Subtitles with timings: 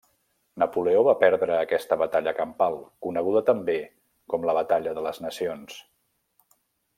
[0.61, 3.77] Napoleó va perdre aquesta batalla campal, coneguda també
[4.35, 5.79] com la batalla de les nacions.